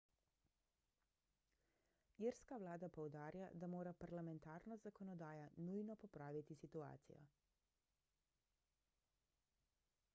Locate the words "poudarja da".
2.95-3.67